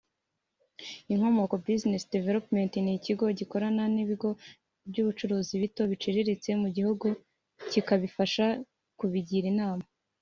[1.13, 4.29] Inkomoko Business Development ni ikigo gikorana n’ibigo
[4.89, 7.05] by’ubucuruzi bito n’ibiciritse mu gihugu
[7.71, 8.45] kikabifasha
[8.97, 9.85] kibigira inama